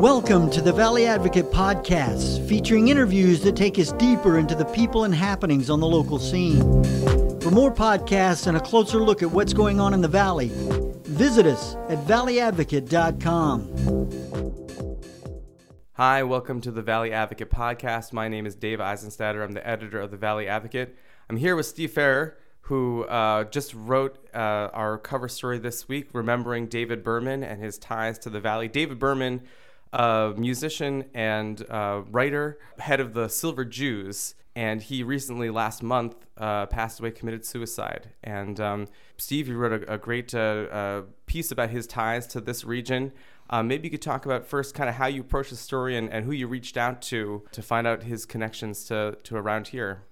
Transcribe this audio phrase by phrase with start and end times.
[0.00, 5.04] Welcome to the Valley Advocate Podcast, featuring interviews that take us deeper into the people
[5.04, 6.62] and happenings on the local scene.
[7.42, 10.50] For more podcasts and a closer look at what's going on in the Valley,
[11.04, 15.02] visit us at valleyadvocate.com.
[15.92, 18.14] Hi, welcome to the Valley Advocate Podcast.
[18.14, 19.44] My name is Dave Eisenstadter.
[19.44, 20.96] I'm the editor of the Valley Advocate.
[21.28, 26.08] I'm here with Steve Pfarrer, who uh, just wrote uh, our cover story this week,
[26.14, 28.66] remembering David Berman and his ties to the Valley.
[28.66, 29.42] David Berman
[29.92, 36.14] a musician and uh, writer, head of the Silver Jews, and he recently, last month,
[36.36, 38.10] uh, passed away, committed suicide.
[38.22, 42.40] And um, Steve, you wrote a, a great uh, uh piece about his ties to
[42.40, 43.12] this region.
[43.48, 46.10] Uh, maybe you could talk about first kind of how you approached the story and,
[46.10, 50.02] and who you reached out to to find out his connections to, to around here.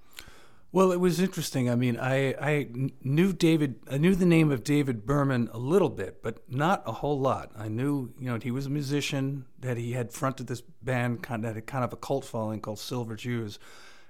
[0.70, 1.70] Well, it was interesting.
[1.70, 2.68] I mean, I, I
[3.02, 6.92] knew David, I knew the name of David Berman a little bit, but not a
[6.92, 7.52] whole lot.
[7.56, 11.44] I knew, you know, he was a musician, that he had fronted this band kind
[11.44, 13.58] of, that had kind of a cult following called Silver Jews,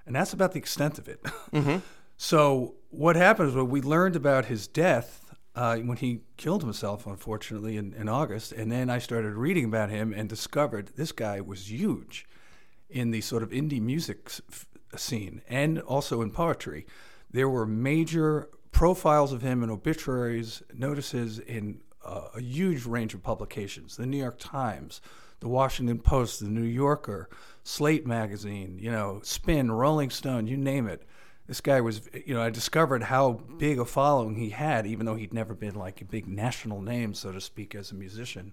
[0.05, 1.21] and that's about the extent of it.
[1.53, 1.79] Mm-hmm.
[2.19, 7.77] so what happened was we learned about his death uh, when he killed himself, unfortunately,
[7.77, 11.71] in, in August, and then I started reading about him and discovered this guy was
[11.71, 12.27] huge
[12.91, 14.31] in the sort of indie music
[14.97, 16.87] scene and also in poetry.
[17.31, 23.23] There were major profiles of him in obituaries, notices in uh, a huge range of
[23.23, 25.01] publications the New York Times,
[25.41, 27.29] the Washington Post, the New Yorker,
[27.65, 31.03] Slate Magazine, you know, Spin, Rolling Stone, you name it.
[31.47, 35.15] This guy was, you know, I discovered how big a following he had, even though
[35.15, 38.53] he'd never been like a big national name, so to speak, as a musician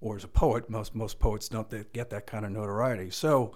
[0.00, 0.70] or as a poet.
[0.70, 3.10] Most most poets don't get that kind of notoriety.
[3.10, 3.52] So,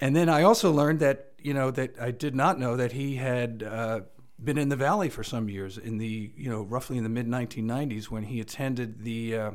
[0.00, 3.16] and then I also learned that you know that I did not know that he
[3.16, 4.00] had uh,
[4.42, 7.26] been in the valley for some years in the you know roughly in the mid
[7.26, 9.50] 1990s when he attended the uh,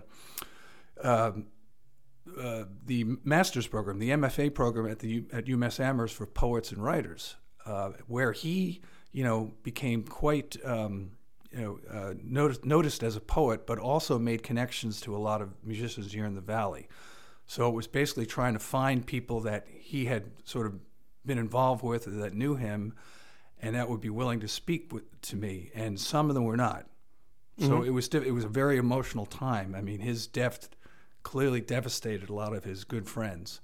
[1.03, 1.31] uh,
[2.39, 6.83] uh, the master's program, the MFA program at the at UMass Amherst for poets and
[6.83, 8.81] writers, uh, where he
[9.11, 11.11] you know became quite um,
[11.51, 15.41] you know uh, noticed, noticed as a poet, but also made connections to a lot
[15.41, 16.87] of musicians here in the valley.
[17.47, 20.75] So it was basically trying to find people that he had sort of
[21.25, 22.93] been involved with or that knew him
[23.61, 25.69] and that would be willing to speak with, to me.
[25.75, 26.87] And some of them were not.
[27.59, 27.87] So mm-hmm.
[27.87, 29.75] it was it was a very emotional time.
[29.75, 30.69] I mean, his death
[31.21, 33.61] clearly devastated a lot of his good friends.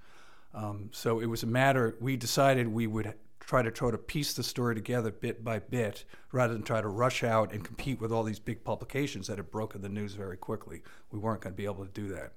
[0.54, 1.96] Um, so it was a matter.
[2.00, 6.04] We decided we would try to try to piece the story together bit by bit,
[6.32, 9.50] rather than try to rush out and compete with all these big publications that had
[9.50, 10.84] broken the news very quickly.
[11.12, 12.34] We weren't going to be able to do that.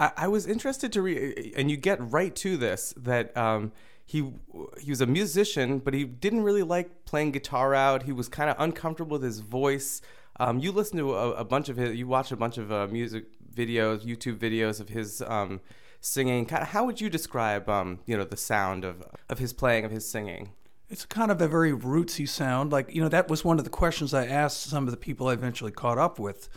[0.00, 3.72] I, I was interested to read, and you get right to this that um,
[4.04, 4.32] he
[4.80, 8.04] he was a musician, but he didn't really like playing guitar out.
[8.04, 10.00] He was kind of uncomfortable with his voice.
[10.40, 12.86] Um, you listen to a, a, bunch of his, you watch a bunch of uh,
[12.90, 15.60] music videos, YouTube videos of his um,
[16.00, 16.48] singing.
[16.48, 20.08] How would you describe, um, you know, the sound of of his playing, of his
[20.08, 20.52] singing?
[20.88, 22.72] It's kind of a very rootsy sound.
[22.72, 25.28] Like you know, that was one of the questions I asked some of the people
[25.28, 26.48] I eventually caught up with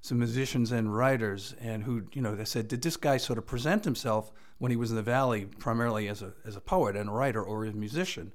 [0.00, 3.46] some musicians and writers, and who you know they said, did this guy sort of
[3.46, 7.08] present himself when he was in the Valley primarily as a as a poet and
[7.08, 8.32] a writer or a musician?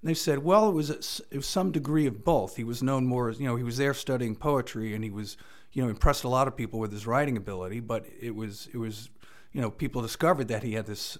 [0.00, 2.56] And they said, well, it was a, it was some degree of both.
[2.56, 5.36] He was known more, you know, he was there studying poetry, and he was
[5.72, 7.80] you know impressed a lot of people with his writing ability.
[7.80, 9.10] But it was it was
[9.52, 11.18] you know people discovered that he had this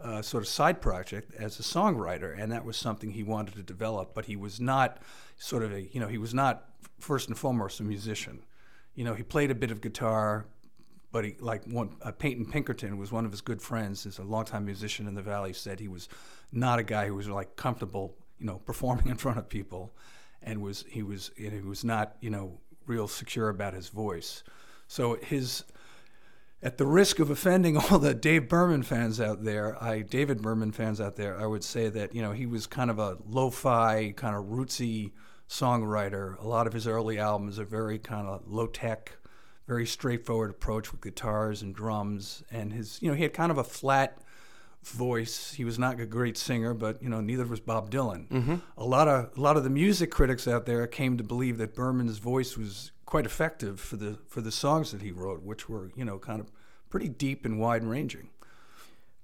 [0.00, 3.62] uh, sort of side project as a songwriter, and that was something he wanted to
[3.62, 4.14] develop.
[4.14, 5.00] But he was not
[5.36, 6.64] sort of a you know he was not
[6.98, 8.40] first and foremost a musician
[8.98, 10.44] you know, he played a bit of guitar,
[11.12, 14.04] but he like one uh, Peyton Pinkerton was one of his good friends.
[14.04, 15.52] Is a longtime musician in the Valley.
[15.52, 16.08] Said he was
[16.50, 19.92] not a guy who was like comfortable, you know, performing in front of people,
[20.42, 23.88] and was he was you know, he was not you know real secure about his
[23.88, 24.42] voice.
[24.88, 25.62] So his
[26.60, 30.72] at the risk of offending all the Dave Berman fans out there, I David Berman
[30.72, 34.12] fans out there, I would say that you know he was kind of a lo-fi,
[34.16, 35.12] kind of rootsy
[35.48, 36.38] songwriter.
[36.42, 39.12] A lot of his early albums are very kind of low tech,
[39.66, 42.42] very straightforward approach with guitars and drums.
[42.50, 44.18] And his, you know, he had kind of a flat
[44.84, 45.52] voice.
[45.54, 48.28] He was not a great singer, but you know, neither was Bob Dylan.
[48.28, 48.56] Mm-hmm.
[48.76, 51.74] A lot of a lot of the music critics out there came to believe that
[51.74, 55.90] Berman's voice was quite effective for the for the songs that he wrote, which were
[55.96, 56.50] you know kind of
[56.90, 58.30] pretty deep and wide ranging.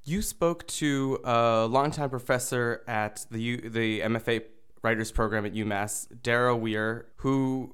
[0.06, 4.42] You spoke to a longtime professor at the U, the MFA
[4.84, 7.72] writers program at UMass, Dara Wier, who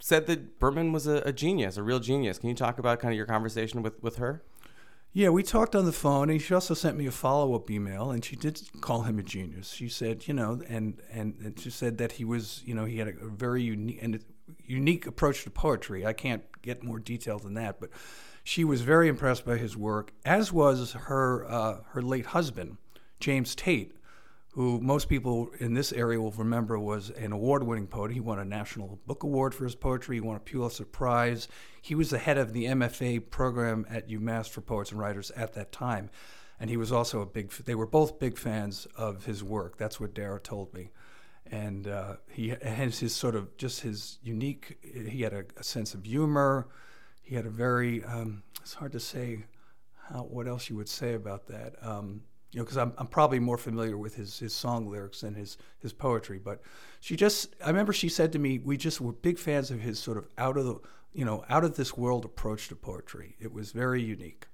[0.00, 2.38] said that Berman was a, a, genius, a real genius.
[2.38, 4.42] Can you talk about kind of your conversation with, with her?
[5.12, 8.10] Yeah, we talked on the phone, and she also sent me a follow up email,
[8.10, 9.72] and she did call him a genius.
[9.72, 12.98] She said, you know, and, and, and she said that he was, you know, he
[12.98, 14.22] had a, a very unique and
[14.64, 16.04] unique approach to poetry.
[16.04, 17.90] I can't get more detail than that, but
[18.44, 22.76] she was very impressed by his work, as was her uh, her late husband,
[23.18, 23.96] James Tate,
[24.56, 28.10] who most people in this area will remember was an award-winning poet.
[28.10, 30.16] He won a National Book Award for his poetry.
[30.16, 31.46] He won a Pulitzer Prize.
[31.82, 35.52] He was the head of the MFA program at UMass for poets and writers at
[35.52, 36.08] that time,
[36.58, 37.50] and he was also a big.
[37.50, 39.76] They were both big fans of his work.
[39.76, 40.88] That's what Dara told me
[41.50, 44.78] and uh, he has his sort of just his unique.
[44.82, 46.66] He had a, a sense of humor.
[47.22, 48.02] He had a very.
[48.02, 49.44] Um, it's hard to say
[50.08, 51.74] how what else you would say about that.
[51.82, 52.22] Um,
[52.52, 55.58] you know, because I'm, I'm probably more familiar with his, his song lyrics than his,
[55.78, 56.38] his poetry.
[56.38, 56.60] But
[57.00, 59.98] she just, I remember she said to me, we just were big fans of his
[59.98, 60.80] sort of out of the,
[61.12, 63.36] you know, out of this world approach to poetry.
[63.40, 64.46] It was very unique.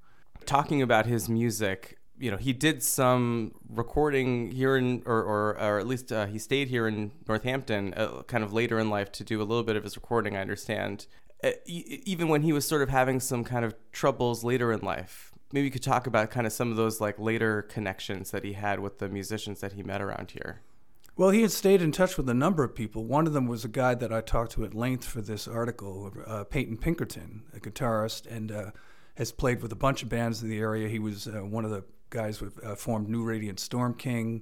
[0.46, 5.78] Talking about his music, you know, he did some recording here in, or, or, or
[5.78, 9.24] at least uh, he stayed here in Northampton uh, kind of later in life to
[9.24, 11.06] do a little bit of his recording, I understand.
[11.42, 14.80] Uh, e- even when he was sort of having some kind of troubles later in
[14.80, 15.31] life.
[15.52, 18.54] Maybe you could talk about kind of some of those like later connections that he
[18.54, 20.60] had with the musicians that he met around here.
[21.14, 23.04] Well, he had stayed in touch with a number of people.
[23.04, 26.10] One of them was a guy that I talked to at length for this article,
[26.26, 28.70] uh, Peyton Pinkerton, a guitarist, and uh,
[29.16, 30.88] has played with a bunch of bands in the area.
[30.88, 34.40] He was uh, one of the guys who uh, formed New Radiant Storm King.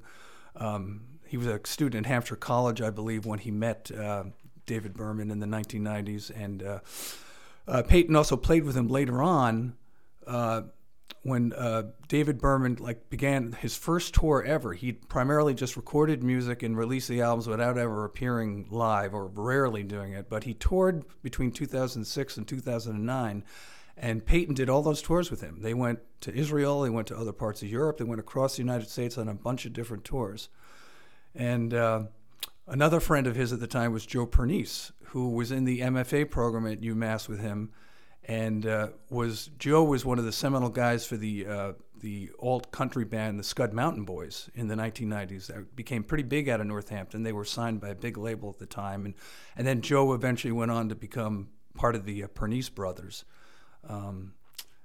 [0.55, 4.25] Um, he was a student at Hampshire College, I believe, when he met uh,
[4.67, 6.31] David Berman in the 1990s.
[6.31, 9.75] And uh, Peyton also played with him later on
[11.25, 11.55] uh, when
[12.09, 14.73] David Berman like began his first tour ever.
[14.73, 19.83] He primarily just recorded music and released the albums without ever appearing live or rarely
[19.83, 20.29] doing it.
[20.29, 23.45] But he toured between 2006 and 2009
[24.03, 25.61] and Peyton did all those tours with him.
[25.61, 28.63] They went to Israel, they went to other parts of Europe, they went across the
[28.63, 30.49] United States on a bunch of different tours.
[31.35, 32.05] And uh,
[32.67, 36.31] another friend of his at the time was Joe Pernice, who was in the MFA
[36.31, 37.73] program at UMass with him.
[38.25, 42.71] And uh, was Joe was one of the seminal guys for the uh, the alt
[42.71, 45.47] country band, the Scud Mountain Boys, in the 1990s.
[45.47, 47.23] That became pretty big out of Northampton.
[47.23, 49.15] They were signed by a big label at the time, and
[49.57, 53.25] and then Joe eventually went on to become part of the uh, Pernice brothers.
[53.89, 54.35] Um,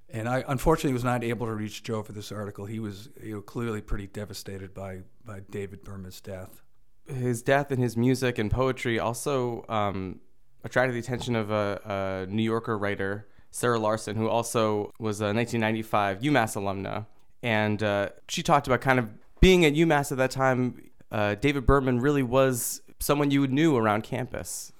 [0.09, 2.65] and I unfortunately was not able to reach Joe for this article.
[2.65, 6.61] He was you know, clearly pretty devastated by, by David Berman's death.
[7.05, 10.21] His death and his music and poetry also um,
[10.65, 15.31] attracted the attention of a, a, New Yorker writer, Sarah Larson, who also was a
[15.31, 17.05] 1995 UMass alumna.
[17.41, 20.89] And uh, she talked about kind of being at UMass at that time.
[21.11, 24.73] Uh, David Berman really was someone you knew around campus.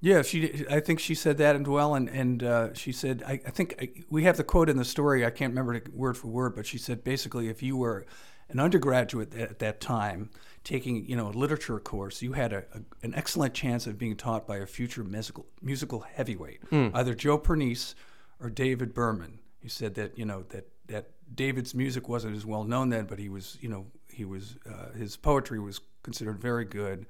[0.00, 0.64] Yeah, she.
[0.70, 3.74] I think she said that as well, and and uh, she said I, I think
[3.80, 5.26] I, we have the quote in the story.
[5.26, 8.06] I can't remember it word for word, but she said basically, if you were
[8.48, 10.30] an undergraduate at that time
[10.68, 14.16] taking you know a literature course, you had a, a, an excellent chance of being
[14.16, 16.90] taught by a future musical musical heavyweight, mm.
[16.94, 17.94] either Joe Pernice
[18.40, 19.40] or David Berman.
[19.60, 23.18] He said that you know that that David's music wasn't as well known then, but
[23.18, 27.06] he was you know he was uh, his poetry was considered very good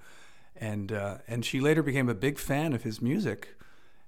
[0.61, 3.57] and uh, and she later became a big fan of his music,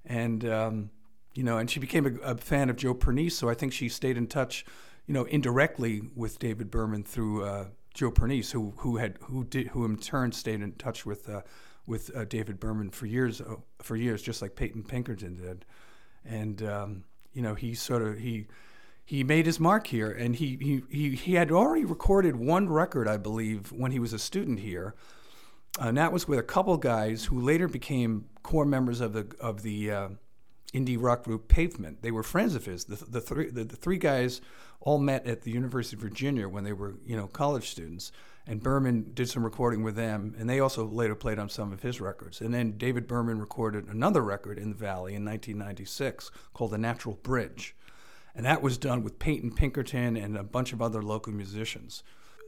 [0.05, 0.91] and um,
[1.35, 3.37] you know, and she became a, a, fan of Joe Pernice.
[3.37, 4.65] So I think she stayed in touch,
[5.07, 7.65] you know, indirectly with David Berman through uh,
[7.95, 11.43] Joe Pernice, who who had who did who in turn stayed in touch with uh,
[11.87, 15.65] with uh, David Berman for years uh, for years, just like Peyton Pinkerton did,
[16.25, 18.47] and um, you know, he sort of he
[19.05, 23.09] he made his mark here, and he, he, he, he had already recorded one record,
[23.09, 24.95] I believe, when he was a student here,
[25.81, 29.63] and that was with a couple guys who later became core members of the of
[29.63, 30.09] the uh,
[30.73, 32.03] indie rock group Pavement.
[32.03, 32.85] They were friends of his.
[32.85, 34.41] The, the three the, the, three guys
[34.81, 38.13] all met at the University of Virginia when they were you know college students.
[38.47, 41.83] And Berman did some recording with them, and they also later played on some of
[41.83, 42.41] his records.
[42.41, 47.17] And then David Berman recorded another record in the Valley in 1996 called "The Natural
[47.23, 47.77] Bridge,"
[48.35, 52.03] and that was done with Peyton Pinkerton and a bunch of other local musicians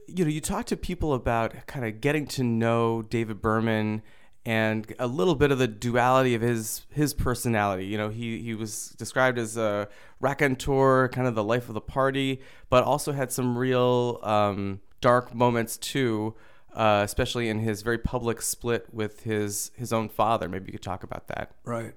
[0.07, 4.01] you know, you talk to people about kind of getting to know David Berman
[4.45, 7.85] and a little bit of the duality of his his personality.
[7.85, 9.87] You know, he he was described as a
[10.19, 15.33] raconteur, kind of the life of the party, but also had some real um, dark
[15.33, 16.35] moments too.
[16.73, 20.49] Uh, especially in his very public split with his his own father.
[20.49, 21.51] Maybe you could talk about that.
[21.63, 21.93] Right.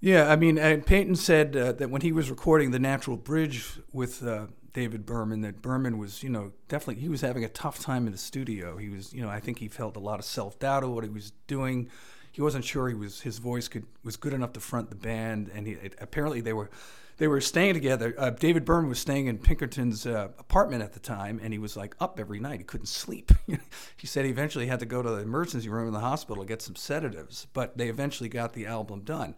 [0.00, 4.24] Yeah, I mean, Peyton said uh, that when he was recording the Natural Bridge with
[4.24, 8.06] uh, David Berman that Berman was, you know, definitely he was having a tough time
[8.06, 8.76] in the studio.
[8.76, 11.04] He was, you know, I think he felt a lot of self doubt of what
[11.04, 11.88] he was doing.
[12.32, 15.50] He wasn't sure he was his voice could was good enough to front the band,
[15.54, 16.70] and he, it, apparently they were
[17.18, 18.14] they were staying together.
[18.16, 21.76] Uh, David Berman was staying in Pinkerton's uh, apartment at the time, and he was
[21.76, 22.60] like up every night.
[22.60, 23.32] He couldn't sleep.
[23.96, 26.48] he said he eventually had to go to the emergency room in the hospital to
[26.48, 29.34] get some sedatives, but they eventually got the album done.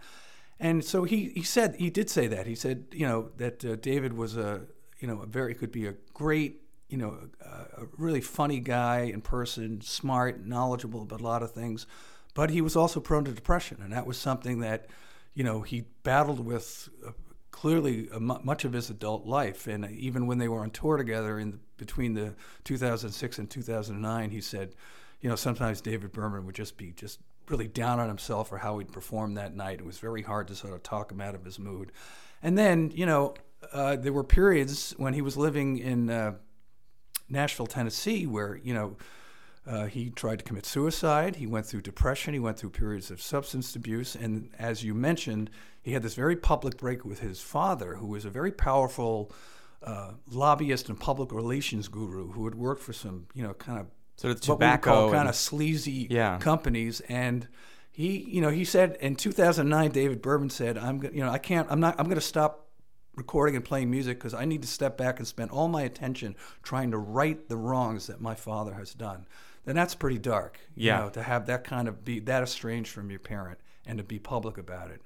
[0.60, 3.76] And so he, he said he did say that he said you know that uh,
[3.76, 4.62] David was a
[5.00, 9.00] you know a very could be a great you know a, a really funny guy
[9.00, 11.86] in person, smart, knowledgeable about a lot of things,
[12.34, 14.86] but he was also prone to depression, and that was something that
[15.34, 17.12] you know he battled with uh,
[17.50, 21.50] clearly much of his adult life, and even when they were on tour together in
[21.52, 24.74] the, between the 2006 and 2009, he said,
[25.20, 28.78] you know, sometimes David Berman would just be just really down on himself for how
[28.78, 29.80] he'd performed that night.
[29.80, 31.92] It was very hard to sort of talk him out of his mood.
[32.42, 33.34] And then, you know,
[33.72, 36.34] uh, there were periods when he was living in uh,
[37.28, 38.96] Nashville, Tennessee, where, you know,
[39.66, 41.36] uh, he tried to commit suicide.
[41.36, 42.34] He went through depression.
[42.34, 44.16] He went through periods of substance abuse.
[44.16, 45.50] And as you mentioned,
[45.82, 49.30] he had this very public break with his father, who was a very powerful
[49.82, 53.86] uh, lobbyist and public relations guru who had worked for some, you know, kind of
[54.16, 56.38] sort of tobacco kind of sleazy yeah.
[56.38, 57.00] companies.
[57.08, 57.46] And
[57.90, 61.66] he, you know, he said in 2009, David Berman said, "I'm, you know, I can't,
[61.70, 62.66] I'm not, I'm going to stop."
[63.20, 66.34] Recording and playing music because I need to step back and spend all my attention
[66.62, 69.26] trying to right the wrongs that my father has done
[69.64, 70.58] then that's pretty dark.
[70.74, 71.00] yeah.
[71.00, 74.18] Know, to have that kind of be that estranged from your parent and to be
[74.18, 75.02] public about it.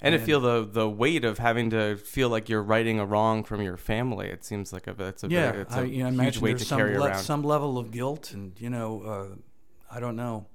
[0.00, 3.06] And, and to feel the the weight of having to feel like you're righting a
[3.06, 5.82] wrong from your family, it seems like a it's a yeah, very, it's a I,
[5.84, 7.22] you know, huge weight to some carry le- around.
[7.22, 10.46] Some level of guilt, and you know, uh, I don't know.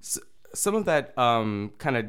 [0.00, 0.20] So,
[0.52, 2.06] some of that um, kind of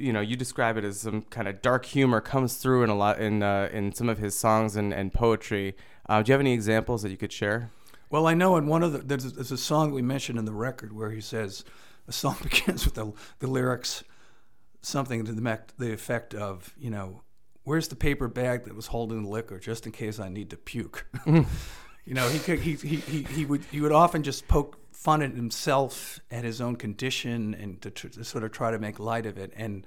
[0.00, 2.96] you know you describe it as some kind of dark humor comes through in a
[2.96, 5.76] lot in uh, in some of his songs and, and poetry.
[6.08, 7.70] Uh, do you have any examples that you could share?
[8.10, 10.52] Well, I know in one of the there's, there's a song we mentioned in the
[10.52, 11.64] record where he says
[12.08, 14.02] a song begins with the, the lyrics
[14.82, 17.22] something to the, the effect of you know
[17.64, 20.56] where's the paper bag that was holding the liquor just in case I need to
[20.56, 21.06] puke.
[21.26, 21.44] you
[22.06, 25.32] know he, could, he he he he would he would often just poke fun at
[25.32, 29.38] himself and his own condition and to, to sort of try to make light of
[29.38, 29.86] it and.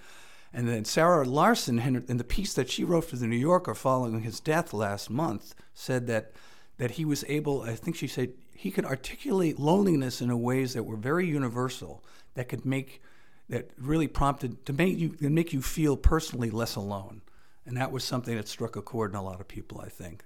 [0.55, 4.21] And then Sarah Larson, in the piece that she wrote for the New Yorker following
[4.21, 6.33] his death last month, said that
[6.77, 10.83] that he was able, I think she said, he could articulate loneliness in ways that
[10.83, 12.03] were very universal,
[12.35, 13.01] that could make,
[13.49, 17.21] that really prompted to make you, to make you feel personally less alone.
[17.65, 20.23] And that was something that struck a chord in a lot of people, I think,